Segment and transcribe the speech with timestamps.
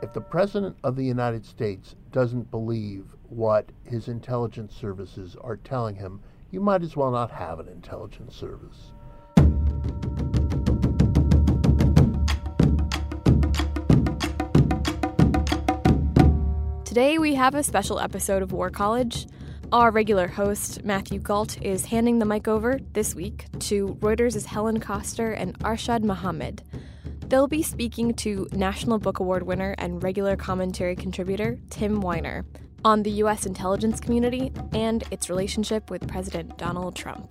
[0.00, 5.96] If the President of the United States doesn't believe what his intelligence services are telling
[5.96, 6.20] him,
[6.52, 8.92] you might as well not have an intelligence service.
[16.84, 19.26] Today we have a special episode of War College.
[19.72, 24.78] Our regular host, Matthew Gault, is handing the mic over this week to Reuters' Helen
[24.78, 26.62] Coster and Arshad Mohammed.
[27.28, 32.46] They'll be speaking to National Book Award winner and regular commentary contributor Tim Weiner
[32.86, 33.44] on the U.S.
[33.44, 37.30] intelligence community and its relationship with President Donald Trump.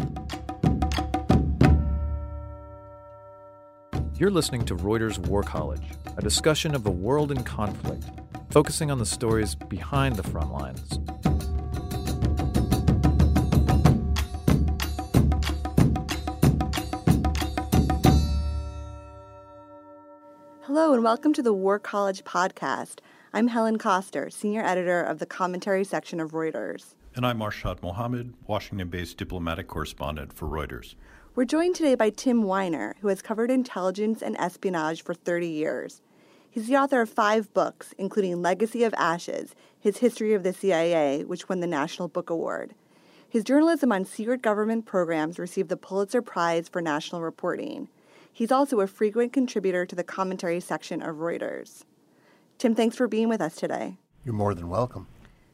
[4.20, 5.84] You're listening to Reuters War College,
[6.16, 8.06] a discussion of the world in conflict,
[8.52, 11.00] focusing on the stories behind the front lines.
[20.68, 23.00] Hello, and welcome to the War College podcast.
[23.32, 26.94] I'm Helen Coster, senior editor of the commentary section of Reuters.
[27.16, 30.96] And I'm Arshad Mohammed, Washington based diplomatic correspondent for Reuters.
[31.36, 36.02] We're joined today by Tim Weiner, who has covered intelligence and espionage for 30 years.
[36.50, 41.24] He's the author of five books, including Legacy of Ashes, His History of the CIA,
[41.24, 42.76] which won the National Book Award.
[43.30, 47.88] His journalism on secret government programs received the Pulitzer Prize for National Reporting.
[48.38, 51.86] He's also a frequent contributor to the commentary section of Reuters.
[52.60, 53.98] Tim, thanks for being with us today.
[54.24, 55.08] You're more than welcome.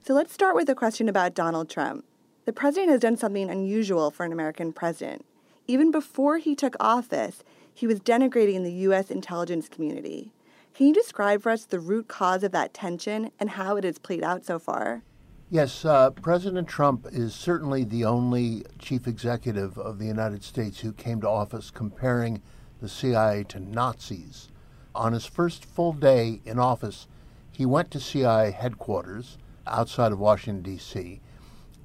[0.06, 2.04] So let's start with a question about Donald Trump.
[2.44, 5.26] The president has done something unusual for an American president.
[5.66, 7.42] Even before he took office,
[7.74, 9.10] he was denigrating the U.S.
[9.10, 10.34] intelligence community.
[10.74, 13.98] Can you describe for us the root cause of that tension and how it has
[13.98, 15.04] played out so far?
[15.50, 20.92] Yes, uh, President Trump is certainly the only chief executive of the United States who
[20.92, 22.42] came to office comparing
[22.84, 24.50] the CIA to Nazis.
[24.94, 27.08] On his first full day in office,
[27.50, 31.22] he went to CIA headquarters outside of Washington, D.C.,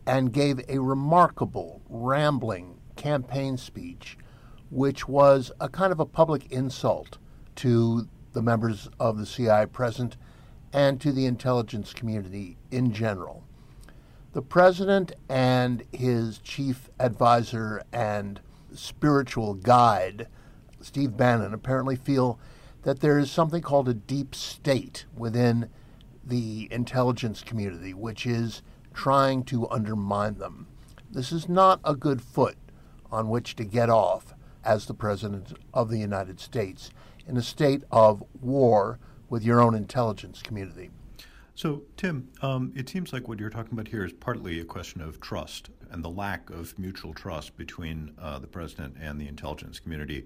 [0.09, 4.19] and gave a remarkable, rambling campaign speech,
[4.71, 7.19] which was a kind of a public insult
[7.55, 10.17] to the members of the CIA present
[10.73, 13.45] and to the intelligence community in general.
[14.33, 18.41] The president and his chief advisor and
[18.75, 20.27] spiritual guide
[20.81, 22.39] Steve Bannon, apparently feel
[22.83, 25.69] that there is something called a deep state within
[26.25, 28.63] the intelligence community, which is
[28.95, 30.67] trying to undermine them.
[31.11, 32.57] This is not a good foot
[33.11, 34.35] on which to get off
[34.65, 36.91] as the President of the United States
[37.27, 40.91] in a state of war with your own intelligence community.
[41.55, 45.01] So, Tim, um, it seems like what you're talking about here is partly a question
[45.01, 49.81] of trust and the lack of mutual trust between uh, the president and the intelligence
[49.81, 50.25] community.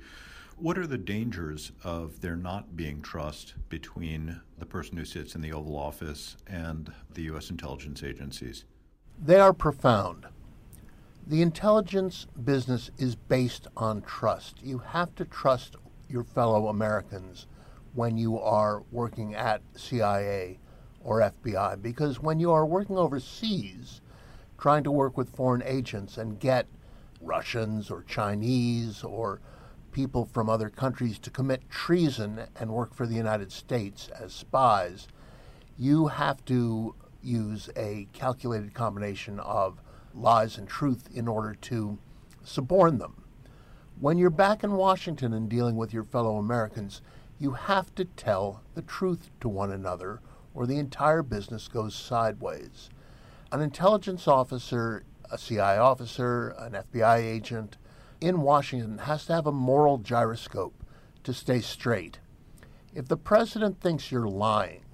[0.56, 5.40] What are the dangers of there not being trust between the person who sits in
[5.40, 7.50] the Oval Office and the U.S.
[7.50, 8.64] intelligence agencies?
[9.20, 10.26] They are profound.
[11.26, 14.62] The intelligence business is based on trust.
[14.62, 15.76] You have to trust
[16.08, 17.46] your fellow Americans
[17.94, 20.58] when you are working at CIA
[21.02, 24.00] or FBI because when you are working overseas,
[24.58, 26.66] trying to work with foreign agents and get
[27.20, 29.40] Russians or Chinese or
[29.93, 35.06] people from other countries to commit treason and work for the United States as spies,
[35.79, 39.81] you have to use a calculated combination of
[40.15, 41.99] lies and truth in order to
[42.44, 43.23] suborn them.
[44.00, 47.03] When you're back in Washington and dealing with your fellow Americans,
[47.39, 50.21] you have to tell the truth to one another,
[50.55, 52.91] or the entire business goes sideways.
[53.50, 57.77] An intelligence officer, a CI officer, an FBI agent,
[58.22, 60.84] in Washington has to have a moral gyroscope
[61.24, 62.20] to stay straight.
[62.94, 64.84] If the president thinks you're lying,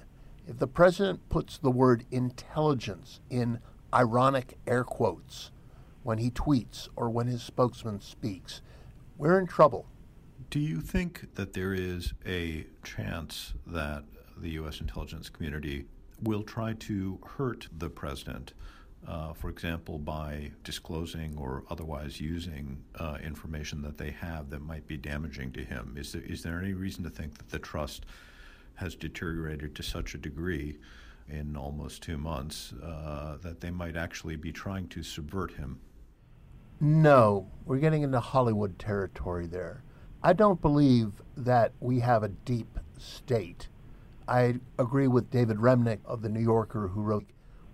[0.47, 3.61] if the president puts the word intelligence in
[3.93, 5.51] ironic air quotes
[6.03, 8.63] when he tweets or when his spokesman speaks,
[9.19, 9.87] we're in trouble.
[10.49, 14.05] Do you think that there is a chance that
[14.39, 14.81] the U.S.
[14.81, 15.85] intelligence community
[16.23, 18.55] will try to hurt the president?
[19.09, 24.87] Uh, for example, by disclosing or otherwise using uh, information that they have that might
[24.87, 25.97] be damaging to him.
[25.99, 28.05] Is there, is there any reason to think that the trust
[28.75, 30.77] has deteriorated to such a degree
[31.27, 35.81] in almost two months uh, that they might actually be trying to subvert him?
[36.79, 39.83] No, we're getting into Hollywood territory there.
[40.23, 43.69] I don't believe that we have a deep state.
[44.29, 47.25] I agree with David Remnick of The New Yorker, who wrote,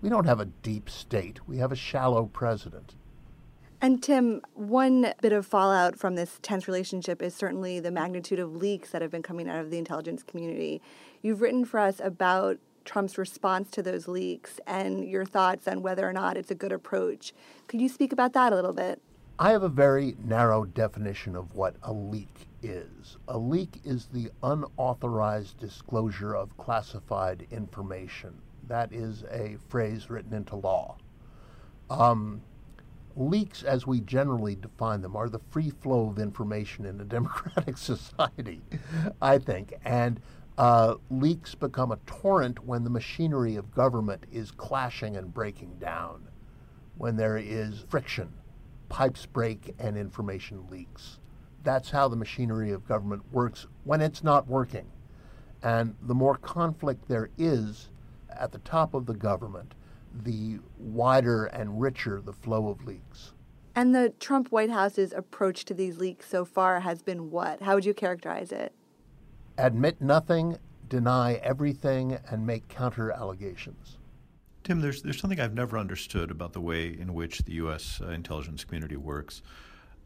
[0.04, 2.94] We don't have a deep state, we have a shallow president.
[3.80, 8.54] And Tim, one bit of fallout from this tense relationship is certainly the magnitude of
[8.54, 10.82] leaks that have been coming out of the intelligence community.
[11.22, 16.06] You've written for us about Trump's response to those leaks and your thoughts on whether
[16.06, 17.32] or not it's a good approach.
[17.66, 19.00] Could you speak about that a little bit?
[19.38, 23.16] I have a very narrow definition of what a leak is.
[23.28, 28.34] A leak is the unauthorized disclosure of classified information.
[28.68, 30.96] That is a phrase written into law.
[31.90, 32.42] Um,
[33.16, 37.76] leaks, as we generally define them, are the free flow of information in a democratic
[37.76, 38.62] society,
[39.20, 39.74] I think.
[39.84, 40.20] And
[40.56, 46.28] uh, leaks become a torrent when the machinery of government is clashing and breaking down,
[46.96, 48.32] when there is friction,
[48.88, 51.18] pipes break, and information leaks.
[51.64, 54.86] That's how the machinery of government works when it's not working.
[55.62, 57.88] And the more conflict there is
[58.38, 59.74] at the top of the government,
[60.22, 63.32] the wider and richer the flow of leaks.
[63.74, 67.62] And the Trump White House's approach to these leaks so far has been what?
[67.62, 68.72] How would you characterize it?
[69.58, 70.58] admit nothing,
[70.88, 73.98] deny everything, and make counter allegations.
[74.62, 78.00] Tim, there's, there's something I've never understood about the way in which the U.S.
[78.02, 79.42] Uh, intelligence community works.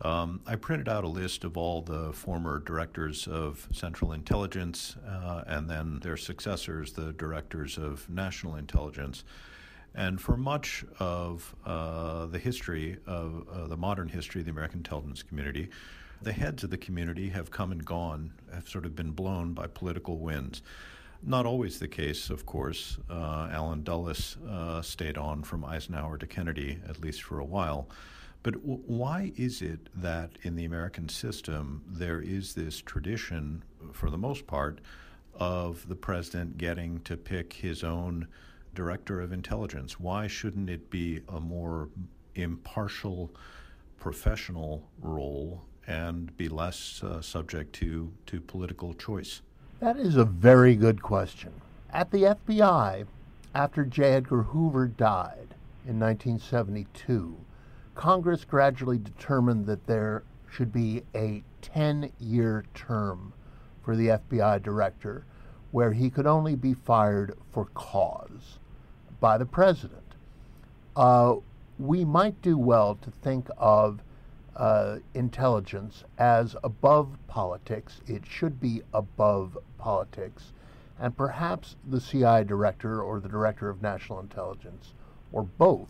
[0.00, 5.42] Um, I printed out a list of all the former directors of Central Intelligence uh,
[5.46, 9.24] and then their successors, the directors of National Intelligence.
[9.94, 14.78] And for much of uh, the history of uh, the modern history of the American
[14.80, 15.68] intelligence community,
[16.22, 19.66] the heads of the community have come and gone, have sort of been blown by
[19.66, 20.62] political winds.
[21.22, 22.98] Not always the case, of course.
[23.10, 27.88] Uh, Allen Dulles uh, stayed on from Eisenhower to Kennedy, at least for a while.
[28.48, 33.62] But w- why is it that in the American system there is this tradition,
[33.92, 34.80] for the most part,
[35.34, 38.26] of the president getting to pick his own
[38.74, 40.00] director of intelligence?
[40.00, 41.90] Why shouldn't it be a more
[42.36, 43.34] impartial,
[43.98, 49.42] professional role and be less uh, subject to, to political choice?
[49.80, 51.52] That is a very good question.
[51.92, 53.04] At the FBI,
[53.54, 54.04] after J.
[54.14, 55.54] Edgar Hoover died
[55.86, 57.36] in 1972,
[57.98, 63.32] Congress gradually determined that there should be a 10 year term
[63.82, 65.24] for the FBI director
[65.72, 68.60] where he could only be fired for cause
[69.18, 70.14] by the president.
[70.94, 71.34] Uh,
[71.76, 74.00] we might do well to think of
[74.54, 78.00] uh, intelligence as above politics.
[78.06, 80.52] It should be above politics.
[81.00, 84.94] And perhaps the CI director or the director of national intelligence,
[85.32, 85.88] or both,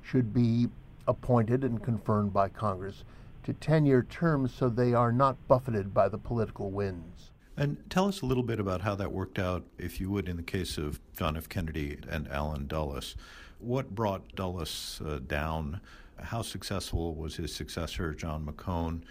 [0.00, 0.68] should be
[1.10, 3.04] appointed and confirmed by Congress
[3.42, 7.32] to 10 year terms so they are not buffeted by the political winds.
[7.56, 10.36] And tell us a little bit about how that worked out, if you would, in
[10.36, 11.48] the case of John F.
[11.48, 13.16] Kennedy and Allen Dulles.
[13.58, 15.80] What brought Dulles uh, down
[16.22, 19.02] how successful was his successor, John McCone?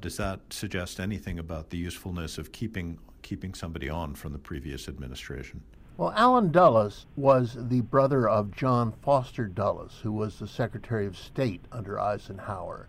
[0.00, 4.88] Does that suggest anything about the usefulness of keeping keeping somebody on from the previous
[4.88, 5.62] administration?
[5.96, 11.16] Well, Allen Dulles was the brother of John Foster Dulles, who was the Secretary of
[11.16, 12.88] State under Eisenhower.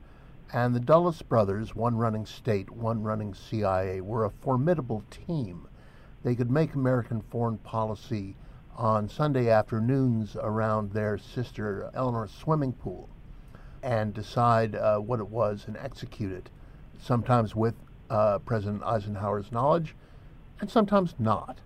[0.52, 5.68] And the Dulles brothers, one running state, one running CIA, were a formidable team.
[6.24, 8.38] They could make American foreign policy
[8.76, 13.08] on Sunday afternoons around their sister Eleanor's swimming pool
[13.84, 16.50] and decide uh, what it was and execute it,
[16.98, 17.76] sometimes with
[18.10, 19.96] uh, President Eisenhower's knowledge
[20.60, 21.60] and sometimes not.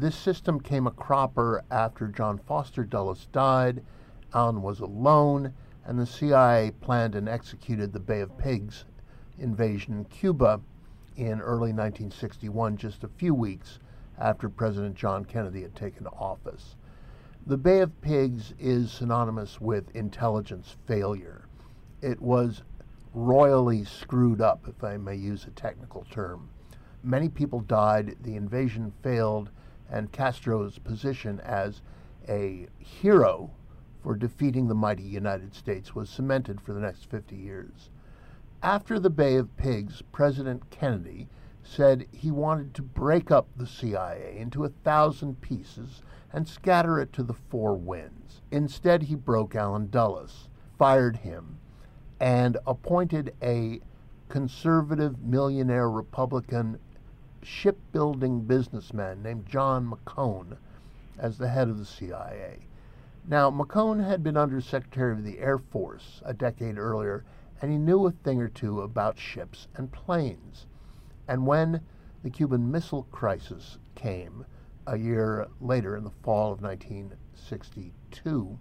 [0.00, 3.82] This system came a cropper after John Foster Dulles died.
[4.32, 5.52] Allen was alone,
[5.84, 8.84] and the CIA planned and executed the Bay of Pigs
[9.40, 10.60] invasion in Cuba
[11.16, 13.80] in early 1961, just a few weeks
[14.16, 16.76] after President John Kennedy had taken office.
[17.44, 21.48] The Bay of Pigs is synonymous with intelligence failure
[22.00, 22.62] it was
[23.14, 26.50] royally screwed up, if I may use a technical term.
[27.02, 29.50] Many people died, the invasion failed,
[29.90, 31.82] and Castro's position as
[32.28, 33.50] a hero
[34.02, 37.90] for defeating the mighty United States was cemented for the next 50 years.
[38.62, 41.28] After the Bay of Pigs, President Kennedy
[41.62, 46.02] said he wanted to break up the CIA into a thousand pieces
[46.32, 48.40] and scatter it to the four winds.
[48.50, 51.58] Instead, he broke Allen Dulles, fired him,
[52.20, 53.80] and appointed a
[54.28, 56.78] conservative millionaire Republican
[57.42, 60.56] shipbuilding businessman named John McCone
[61.18, 62.66] as the head of the CIA.
[63.26, 67.24] Now, McCone had been Under Secretary of the Air Force a decade earlier,
[67.60, 70.66] and he knew a thing or two about ships and planes.
[71.26, 71.82] And when
[72.22, 74.46] the Cuban Missile Crisis came
[74.86, 78.58] a year later in the fall of 1962,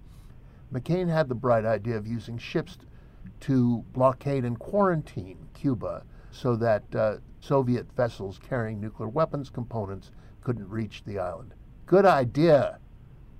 [0.73, 2.77] McCone had the bright idea of using ships
[3.39, 10.69] to blockade and quarantine Cuba so that uh, Soviet vessels carrying nuclear weapons components couldn't
[10.69, 11.53] reach the island.
[11.85, 12.79] Good idea.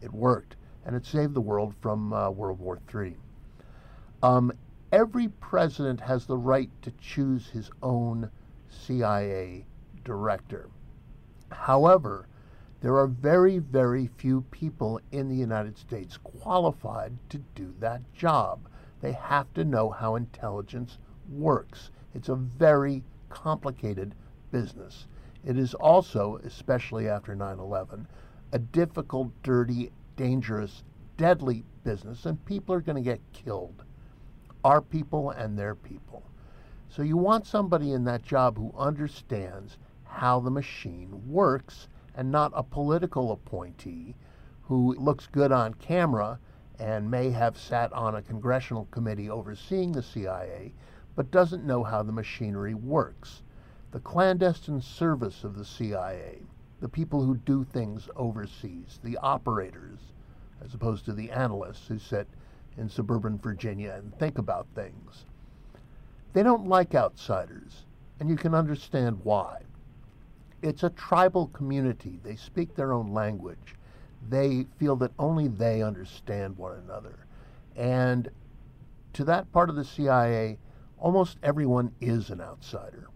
[0.02, 3.18] It worked, and it saved the world from uh, World War III.
[4.22, 4.52] Um,
[4.92, 8.30] every president has the right to choose his own
[8.70, 9.66] CIA
[10.04, 10.70] director.
[11.52, 12.28] However,
[12.80, 18.70] there are very, very few people in the United States qualified to do that job.
[19.02, 21.90] They have to know how intelligence works.
[22.14, 23.04] It's a very
[23.38, 24.16] complicated
[24.52, 25.06] business.
[25.46, 28.08] It is also, especially after 9 11,
[28.52, 30.84] a difficult, dirty, dangerous,
[31.18, 33.84] deadly business, and people are going to get killed.
[34.64, 36.24] Our people and their people.
[36.90, 42.52] So you want somebody in that job who understands how the machine works and not
[42.56, 44.16] a political appointee
[44.64, 46.40] who looks good on camera
[46.80, 50.74] and may have sat on a congressional committee overseeing the CIA,
[51.18, 53.42] but doesn't know how the machinery works.
[53.90, 56.44] The clandestine service of the CIA,
[56.80, 59.98] the people who do things overseas, the operators,
[60.64, 62.28] as opposed to the analysts who sit
[62.78, 65.26] in suburban Virginia and think about things.
[66.34, 67.86] They don't like outsiders,
[68.20, 69.64] and you can understand why.
[70.62, 72.20] It's a tribal community.
[72.22, 73.76] They speak their own language.
[74.30, 77.26] They feel that only they understand one another.
[77.76, 78.30] And
[79.14, 80.60] to that part of the CIA,
[80.98, 83.10] almost everyone is an outsider.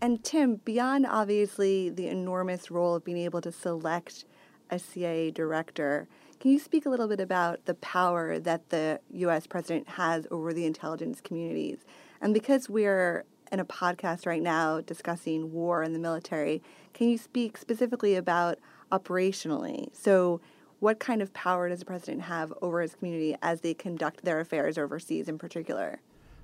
[0.00, 4.24] And Tim, beyond obviously the enormous role of being able to select
[4.70, 6.08] a CIA director,
[6.40, 10.52] can you speak a little bit about the power that the US president has over
[10.52, 11.84] the intelligence communities?
[12.20, 16.62] And because we're in a podcast right now discussing war and the military,
[16.94, 18.58] can you speak specifically about
[18.90, 19.94] operationally?
[19.94, 20.40] So,
[20.80, 24.40] what kind of power does the president have over his community as they conduct their
[24.40, 26.00] affairs overseas in particular?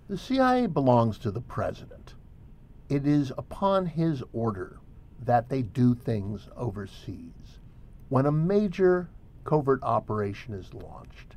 [0.08, 2.14] The CIA belongs to the president.
[2.88, 4.78] It is upon his order
[5.22, 7.60] that they do things overseas.
[8.08, 9.10] When a major
[9.44, 11.36] covert operation is launched,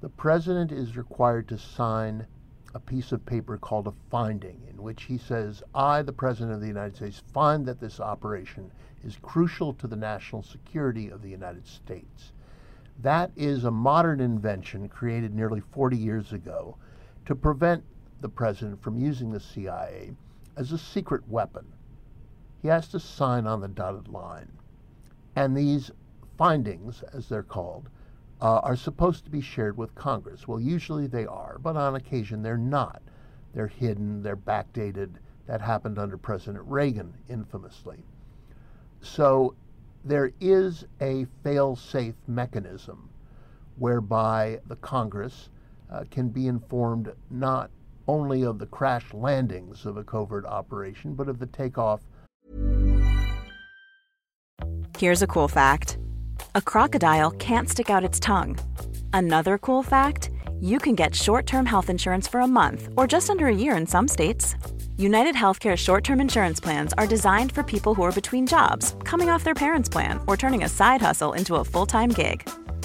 [0.00, 2.28] the president is required to sign
[2.72, 6.60] a piece of paper called a finding, in which he says, I, the President of
[6.60, 8.70] the United States, find that this operation
[9.02, 12.30] is crucial to the national security of the United States.
[13.00, 16.76] That is a modern invention created nearly 40 years ago
[17.28, 17.84] to prevent
[18.22, 20.12] the president from using the CIA
[20.56, 21.66] as a secret weapon.
[22.62, 24.50] He has to sign on the dotted line.
[25.36, 25.90] And these
[26.38, 27.90] findings, as they're called,
[28.40, 30.48] uh, are supposed to be shared with Congress.
[30.48, 33.02] Well, usually they are, but on occasion they're not.
[33.52, 35.10] They're hidden, they're backdated.
[35.44, 38.06] That happened under President Reagan, infamously.
[39.02, 39.54] So
[40.02, 43.10] there is a fail safe mechanism
[43.76, 45.50] whereby the Congress
[45.90, 47.70] uh, can be informed not
[48.06, 52.00] only of the crash landings of a covert operation, but of the takeoff.
[54.96, 55.98] Here's a cool fact
[56.54, 58.58] a crocodile can't stick out its tongue.
[59.12, 60.30] Another cool fact
[60.60, 63.76] you can get short term health insurance for a month or just under a year
[63.76, 64.56] in some states.
[64.96, 69.30] United Healthcare short term insurance plans are designed for people who are between jobs, coming
[69.30, 72.48] off their parents' plan, or turning a side hustle into a full time gig.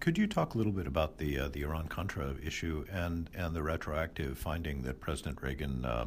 [0.00, 3.54] Could you talk a little bit about the uh, the Iran Contra issue and and
[3.54, 6.06] the retroactive finding that President Reagan uh,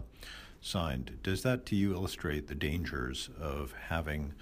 [0.61, 1.17] signed?
[1.23, 4.33] Does that to you illustrate the dangers of having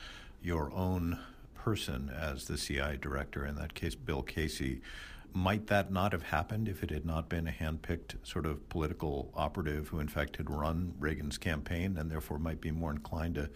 [0.41, 1.19] your own
[1.55, 3.45] person as the CIA director?
[3.45, 4.81] In that case, Bill Casey.
[5.33, 9.29] Might that not have happened if it had not been a handpicked sort of political
[9.35, 13.49] operative who, in fact, had run Reagan's campaign and therefore might be more inclined to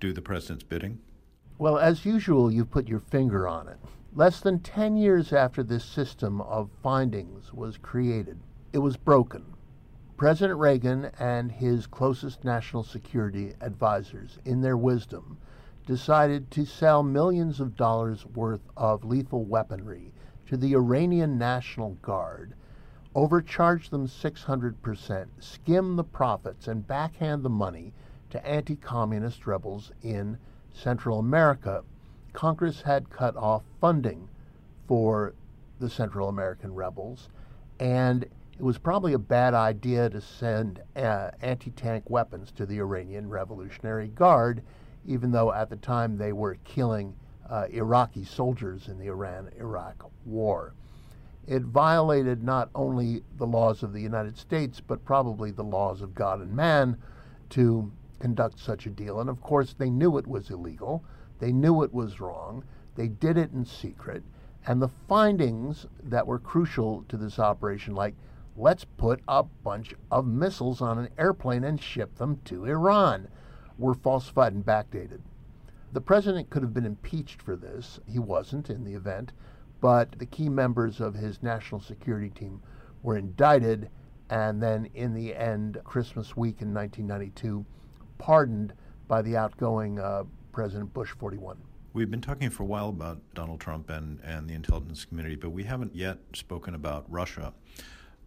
[0.00, 0.98] do the president's bidding?
[1.56, 3.78] Well, as usual, you put your finger on it.
[4.16, 8.38] Less than 10 years after this system of findings was created,
[8.72, 9.44] it was broken.
[10.16, 15.38] President Reagan and his closest national security advisors, in their wisdom,
[15.84, 20.12] decided to sell millions of dollars worth of lethal weaponry
[20.46, 22.54] to the Iranian National Guard,
[23.16, 27.92] overcharge them 600%, skim the profits, and backhand the money
[28.30, 30.38] to anti communist rebels in
[30.72, 31.82] Central America.
[32.34, 34.28] Congress had cut off funding
[34.86, 35.32] for
[35.78, 37.30] the Central American rebels,
[37.80, 42.78] and it was probably a bad idea to send uh, anti tank weapons to the
[42.78, 44.62] Iranian Revolutionary Guard,
[45.06, 47.14] even though at the time they were killing
[47.48, 50.74] uh, Iraqi soldiers in the Iran Iraq War.
[51.46, 56.14] It violated not only the laws of the United States, but probably the laws of
[56.14, 56.96] God and man
[57.50, 59.20] to conduct such a deal.
[59.20, 61.04] And of course, they knew it was illegal,
[61.44, 64.22] they knew it was wrong, they did it in secret.
[64.66, 68.14] And the findings that were crucial to this operation, like
[68.56, 73.28] let's put a bunch of missiles on an airplane and ship them to Iran,
[73.76, 75.20] were falsified and backdated.
[75.92, 78.00] The president could have been impeached for this.
[78.06, 79.34] He wasn't in the event,
[79.82, 82.62] but the key members of his national security team
[83.02, 83.90] were indicted,
[84.30, 87.66] and then in the end, Christmas week in 1992,
[88.16, 88.72] pardoned
[89.06, 90.24] by the outgoing uh,
[90.54, 91.56] President Bush 41.
[91.94, 95.50] We've been talking for a while about Donald Trump and, and the intelligence community, but
[95.50, 97.52] we haven't yet spoken about Russia.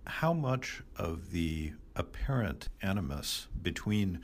[0.05, 4.19] How much of the apparent animus between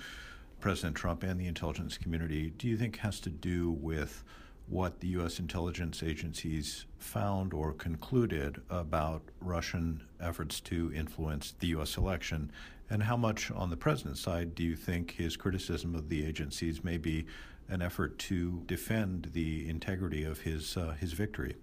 [0.60, 4.25] President Trump and the intelligence community do you think has to do with
[4.67, 5.39] what the U.S.
[5.39, 11.95] intelligence agencies found or concluded about Russian efforts to influence the U.S.
[11.95, 12.51] election?
[12.89, 16.84] And how much on the president's side do you think his criticism of the agencies
[16.84, 17.25] may be
[17.67, 21.56] an effort to defend the integrity of his, uh, his victory?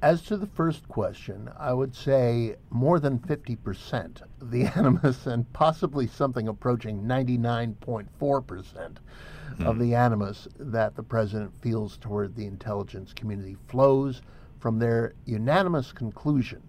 [0.00, 6.06] As to the first question, I would say more than 50% the animus, and possibly
[6.06, 9.66] something approaching 99.4% mm.
[9.66, 14.22] of the animus that the president feels toward the intelligence community flows
[14.60, 16.62] from their unanimous conclusion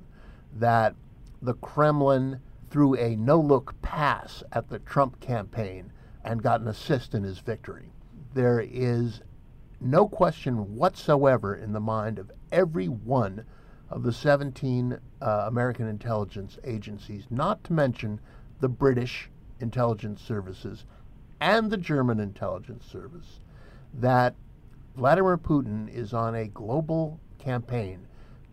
[0.56, 0.96] that
[1.42, 2.40] the Kremlin
[2.70, 5.92] threw a no look pass at the Trump campaign
[6.24, 7.92] and got an assist in his victory.
[8.34, 9.22] There is
[9.82, 13.46] no question whatsoever in the mind of every one
[13.90, 18.20] of the 17 uh, American intelligence agencies, not to mention
[18.60, 20.86] the British intelligence services
[21.40, 23.40] and the German intelligence service,
[23.94, 24.36] that
[24.96, 28.06] Vladimir Putin is on a global campaign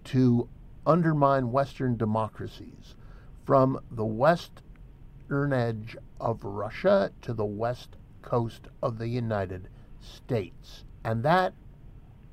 [0.04, 0.48] to
[0.86, 2.94] undermine Western democracies
[3.44, 9.68] from the western edge of Russia to the west coast of the United
[10.00, 10.84] States.
[11.04, 11.54] And that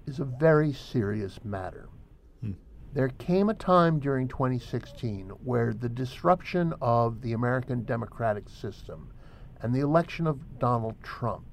[0.08, 1.88] is a very serious matter.
[2.42, 2.54] Hmm.
[2.94, 9.14] There came a time during 2016 where the disruption of the American democratic system
[9.62, 11.46] and the election of Donald Trump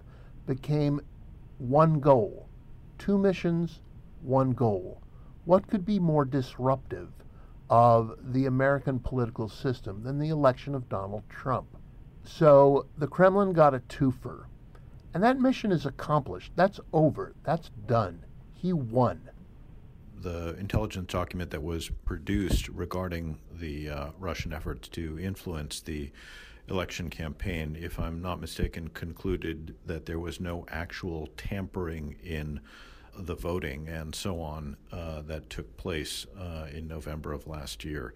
[0.46, 1.00] became
[1.58, 2.48] one goal.
[2.98, 3.82] Two missions,
[4.22, 5.02] one goal.
[5.44, 7.12] What could be more disruptive
[7.68, 11.76] of the American political system than the election of Donald Trump?
[12.36, 14.44] So the Kremlin got a twofer.
[15.12, 16.52] And that mission is accomplished.
[16.54, 17.34] That's over.
[17.42, 18.24] That's done.
[18.54, 19.28] He won.
[20.16, 26.12] The intelligence document that was produced regarding the uh, Russian efforts to influence the
[26.68, 32.60] election campaign, if I'm not mistaken, concluded that there was no actual tampering in
[33.18, 38.14] the voting and so on uh, that took place uh, in November of last year.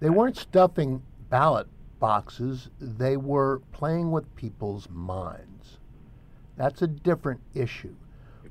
[0.00, 5.78] They weren't stuffing ballot boxes, they were playing with people's minds.
[6.56, 7.94] That's a different issue.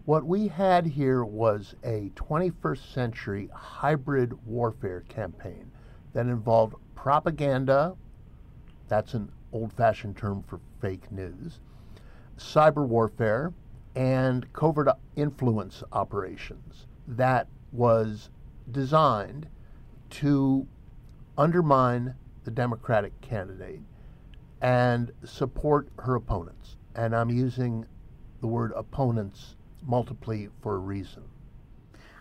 [0.05, 5.69] What we had here was a 21st century hybrid warfare campaign
[6.13, 7.95] that involved propaganda,
[8.87, 11.59] that's an old fashioned term for fake news,
[12.37, 13.53] cyber warfare,
[13.95, 18.29] and covert influence operations that was
[18.71, 19.47] designed
[20.09, 20.65] to
[21.37, 22.15] undermine
[22.47, 23.81] the Democratic candidate
[24.61, 26.77] and support her opponents.
[26.95, 27.85] And I'm using
[28.39, 31.23] the word opponents multiply for a reason.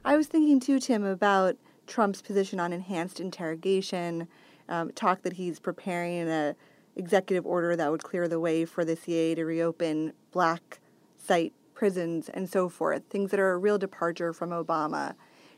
[0.04, 1.54] I was thinking too, Tim, about
[1.86, 4.26] Trump's position on enhanced interrogation,
[4.68, 6.56] um, talk that he's preparing an
[6.96, 10.80] executive order that would clear the way for the CIA to reopen black
[11.16, 15.14] site prisons and so forth, things that are a real departure from Obama.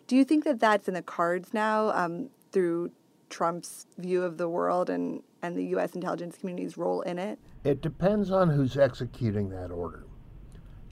[0.07, 2.91] Do you think that that's in the cards now um, through
[3.29, 5.95] Trump's view of the world and, and the U.S.
[5.95, 7.39] intelligence community's role in it?
[7.65, 10.05] It depends on who's executing that order.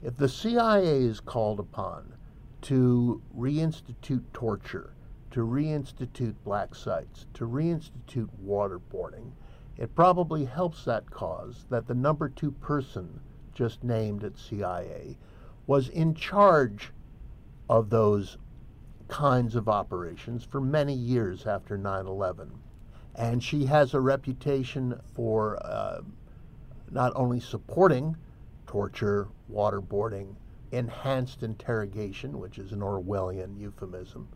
[0.01, 2.13] If the CIA is called upon
[2.61, 4.93] to reinstitute torture,
[5.31, 9.31] to reinstitute black sites, to reinstitute waterboarding,
[9.77, 13.19] it probably helps that cause that the number two person
[13.53, 15.17] just named at CIA
[15.65, 16.91] was in charge
[17.69, 18.37] of those
[19.07, 22.51] kinds of operations for many years after 9 11.
[23.15, 26.01] And she has a reputation for uh,
[26.91, 28.15] not only supporting
[28.67, 30.35] torture, waterboarding,
[30.71, 34.27] enhanced interrogation, which is an Orwellian euphemism,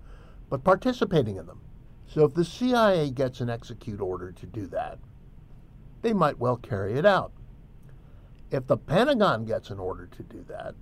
[0.50, 1.62] but participating in them.
[2.08, 5.00] So if the CIA gets an execute order to do that,
[6.02, 7.32] they might well carry it out.
[8.50, 10.76] If the Pentagon gets an order to do that,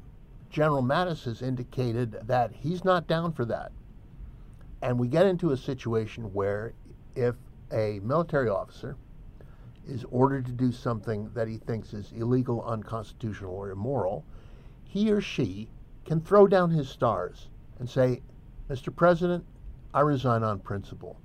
[0.50, 3.72] General Mattis has indicated that he's not down for that.
[4.82, 6.74] And we get into a situation where
[7.16, 7.36] if
[7.72, 8.96] a military officer
[9.88, 14.24] is ordered to do something that he thinks is illegal, unconstitutional, or immoral,
[14.84, 15.70] he or she
[16.06, 18.22] can throw down his stars and say,
[18.70, 18.96] Mr.
[18.96, 19.44] President,
[19.94, 21.20] I resign on principle.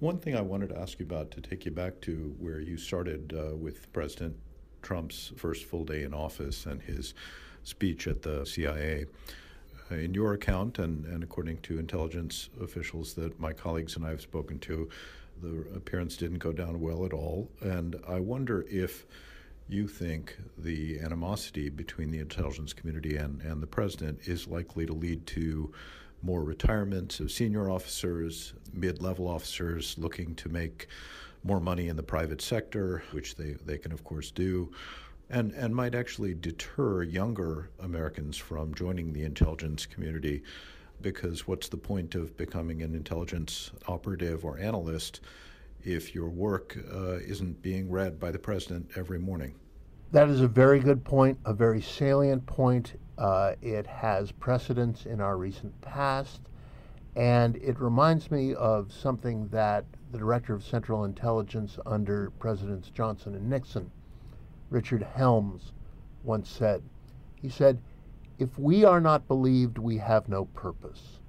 [0.00, 2.76] One thing I wanted to ask you about to take you back to where you
[2.76, 4.36] started uh, with President
[4.82, 7.14] Trump's first full day in office and his
[7.62, 9.06] speech at the CIA.
[9.90, 14.10] Uh, in your account, and, and according to intelligence officials that my colleagues and I
[14.10, 14.88] have spoken to,
[15.42, 17.48] the appearance didn't go down well at all.
[17.60, 19.06] And I wonder if
[19.68, 24.92] you think the animosity between the intelligence community and, and the president is likely to
[24.92, 25.72] lead to
[26.22, 30.88] more retirements of senior officers, mid level officers looking to make
[31.44, 34.72] more money in the private sector, which they, they can, of course, do
[35.28, 40.42] and, and might actually deter younger Americans from joining the intelligence community
[41.02, 45.20] because what's the point of becoming an intelligence operative or analyst
[45.84, 49.54] if your work uh, isn't being read by the president every morning?
[50.12, 52.98] That is a very good point, a very salient point.
[53.18, 56.40] Uh, it has precedence in our recent past,
[57.16, 63.34] and it reminds me of something that the Director of Central Intelligence under Presidents Johnson
[63.34, 63.90] and Nixon
[64.68, 65.72] Richard Helms
[66.24, 66.82] once said.
[67.36, 67.80] He said,
[68.38, 71.20] If we are not believed, we have no purpose.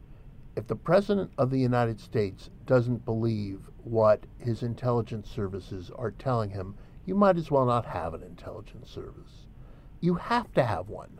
[0.55, 6.49] If the President of the United States doesn't believe what his intelligence services are telling
[6.49, 9.45] him, you might as well not have an intelligence service.
[10.01, 11.19] You have to have one.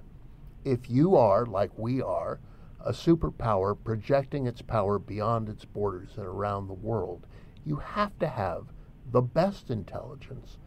[0.66, 2.40] If you are, like we are,
[2.80, 7.28] a superpower projecting its power beyond its borders and around the world,
[7.64, 8.74] you have to have
[9.12, 10.58] the best intelligence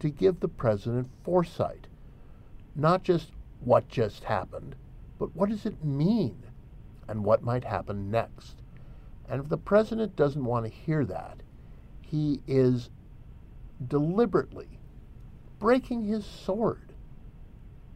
[0.00, 1.86] to give the president foresight.
[2.74, 4.76] Not just what just happened,
[5.18, 6.42] but what does it mean
[7.08, 8.62] and what might happen next.
[9.28, 11.42] And if the president doesn't want to hear that,
[12.00, 12.90] he is
[13.86, 14.78] deliberately
[15.58, 16.92] breaking his sword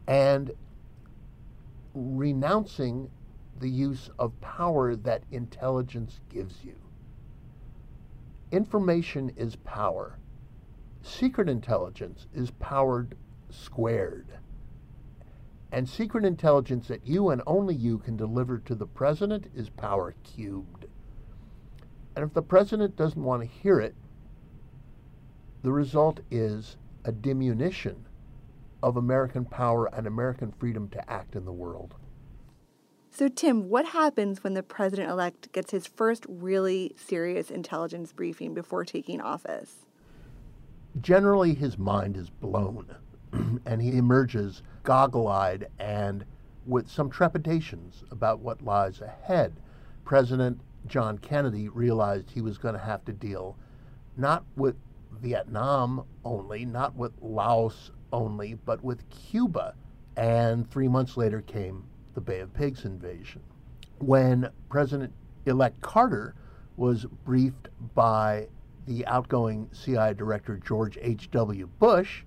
[0.07, 0.51] and
[1.93, 3.09] renouncing
[3.59, 6.75] the use of power that intelligence gives you.
[8.51, 10.17] Information is power.
[11.03, 13.15] Secret intelligence is powered
[13.49, 14.27] squared.
[15.71, 20.15] And secret intelligence that you and only you can deliver to the president is power
[20.23, 20.85] cubed.
[22.15, 23.95] And if the president doesn't want to hear it,
[25.61, 28.05] the result is a diminution
[28.81, 31.95] of American power and American freedom to act in the world.
[33.09, 38.53] So, Tim, what happens when the president elect gets his first really serious intelligence briefing
[38.53, 39.85] before taking office?
[41.01, 42.95] Generally his mind is blown
[43.65, 46.25] and he emerges goggle eyed and
[46.65, 49.53] with some trepidations about what lies ahead.
[50.05, 53.57] President John Kennedy realized he was going to have to deal
[54.17, 54.75] not with
[55.21, 59.73] Vietnam only, not with Laos only, but with Cuba.
[60.15, 63.41] And three months later came the Bay of Pigs invasion.
[63.99, 65.13] When President
[65.45, 66.35] elect Carter
[66.77, 68.47] was briefed by
[68.85, 71.67] the outgoing CIA director George H.W.
[71.79, 72.23] Bush,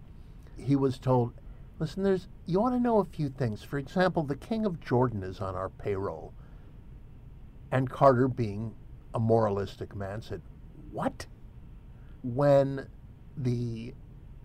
[0.57, 1.35] he was told,
[1.79, 3.63] listen, there's you want to know a few things.
[3.63, 6.33] For example, the king of Jordan is on our payroll.
[7.73, 8.75] And Carter, being
[9.15, 10.41] a moralistic man, said,
[10.93, 11.27] What?
[12.23, 12.87] When
[13.37, 13.93] the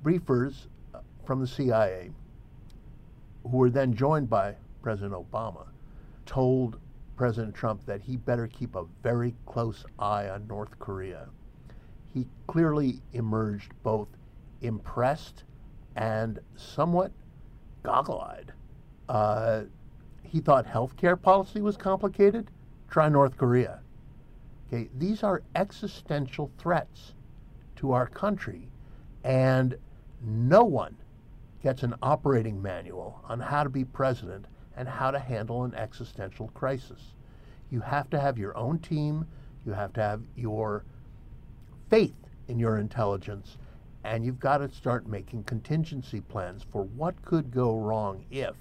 [0.04, 2.12] briefers uh, from the CIA,
[3.44, 5.68] who were then joined by President Obama,
[6.26, 6.80] told
[7.16, 11.30] President Trump that he better keep a very close eye on North Korea.
[12.14, 14.08] He clearly emerged both
[14.62, 15.44] impressed
[15.96, 17.12] and somewhat
[17.84, 18.54] goggle eyed.
[19.10, 19.64] Uh,
[20.24, 22.50] he thought healthcare policy was complicated.
[22.90, 23.82] Try North Korea.
[24.68, 27.14] Okay, these are existential threats
[27.78, 28.70] to our country,
[29.24, 29.76] and
[30.24, 30.96] no one
[31.62, 34.46] gets an operating manual on how to be president
[34.78, 37.14] and how to handle an existential crisis.
[37.70, 39.26] You have to have your own team,
[39.66, 40.86] you have to have your
[41.92, 42.16] faith
[42.48, 43.58] in your intelligence,
[44.06, 48.56] and you've got to start making contingency plans for what could go wrong if.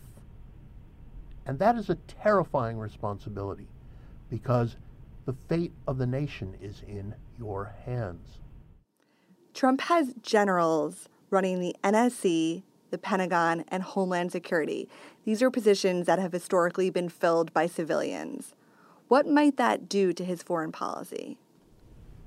[1.46, 3.68] And that is a terrifying responsibility
[4.28, 4.76] because
[5.26, 8.38] the fate of the nation is in your hands.
[9.54, 14.88] Trump has generals running the NSC, the Pentagon, and Homeland Security.
[15.24, 18.54] These are positions that have historically been filled by civilians.
[19.06, 21.38] What might that do to his foreign policy?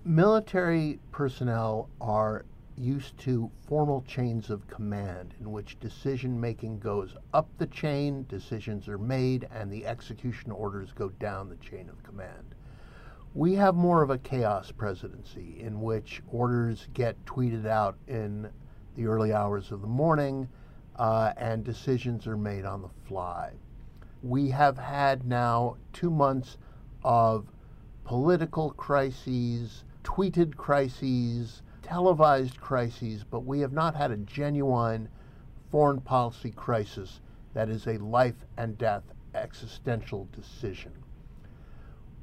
[0.05, 2.43] Military personnel are
[2.75, 8.89] used to formal chains of command in which decision making goes up the chain, decisions
[8.89, 12.53] are made, and the execution orders go down the chain of command.
[13.33, 18.49] We have more of a chaos presidency in which orders get tweeted out in
[18.95, 20.49] the early hours of the morning
[20.97, 23.53] uh, and decisions are made on the fly.
[24.21, 26.57] We have had now two months
[27.05, 27.47] of
[28.03, 35.09] political crises, tweeted crises, televised crises, but we have not had a genuine
[35.71, 37.19] foreign policy crisis
[37.53, 40.91] that is a life and death existential decision.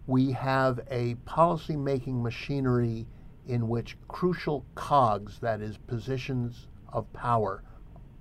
[0.07, 3.07] We have a policy making machinery
[3.47, 7.63] in which crucial cogs, that is, positions of power,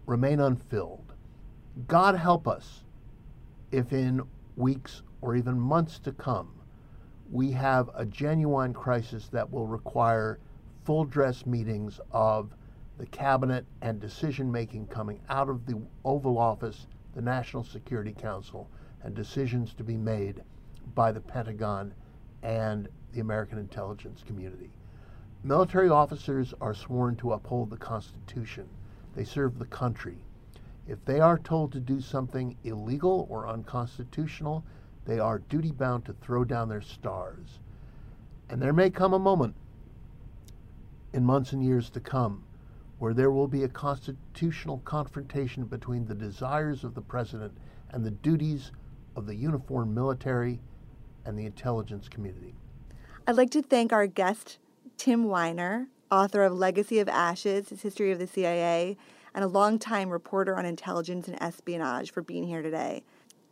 [0.06, 1.14] remain unfilled.
[1.88, 2.84] God help us
[3.72, 4.22] if in
[4.56, 6.59] weeks or even months to come
[7.32, 10.40] we have a genuine crisis that will require
[10.84, 12.56] full dress meetings of
[12.98, 18.68] the cabinet and decision making coming out of the Oval Office, the National Security Council,
[19.04, 20.42] and decisions to be made
[20.96, 21.94] by the Pentagon
[22.42, 24.72] and the American intelligence community.
[25.44, 28.68] Military officers are sworn to uphold the Constitution.
[29.16, 30.18] They serve the country.
[30.88, 34.64] If they are told to do something illegal or unconstitutional,
[35.06, 37.60] they are duty bound to throw down their stars.
[38.50, 39.56] And there may come a moment
[41.14, 42.44] in months and years to come
[43.00, 47.58] where there will be a constitutional confrontation between the desires of the president
[47.92, 48.72] and the duties
[49.16, 50.60] of the uniformed military
[51.26, 52.54] and the intelligence community.
[53.26, 54.58] I'd like to thank our guest,
[54.98, 58.98] Tim Weiner, author of Legacy of Ashes, His History of the CIA,
[59.34, 63.04] and a longtime reporter on intelligence and espionage for being here today.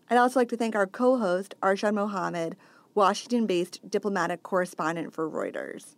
[0.09, 2.55] I'd also like to thank our co host, Arshad Mohammed,
[2.95, 5.95] Washington based diplomatic correspondent for Reuters.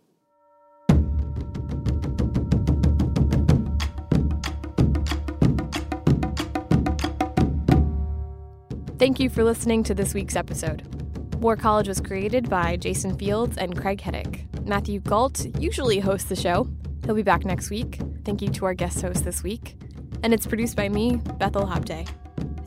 [8.98, 10.82] Thank you for listening to this week's episode.
[11.36, 14.44] War College was created by Jason Fields and Craig Heddick.
[14.66, 16.68] Matthew Gault usually hosts the show.
[17.06, 17.98] He'll be back next week.
[18.26, 19.76] Thank you to our guest host this week.
[20.22, 22.06] And it's produced by me, Bethel Habte.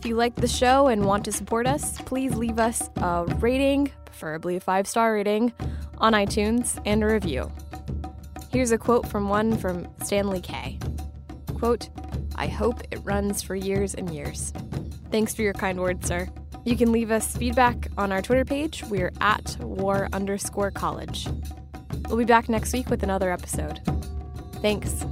[0.03, 3.89] If you like the show and want to support us, please leave us a rating,
[4.03, 5.53] preferably a five star rating,
[5.97, 7.49] on iTunes and a review.
[8.51, 10.77] Here's a quote from one from Stanley Kay.
[11.53, 11.87] Quote,
[12.35, 14.51] I hope it runs for years and years.
[15.09, 16.27] Thanks for your kind words, sir.
[16.65, 18.83] You can leave us feedback on our Twitter page.
[18.89, 21.29] We're at war underscore college.
[22.09, 23.79] We'll be back next week with another episode.
[24.61, 25.05] Thanks.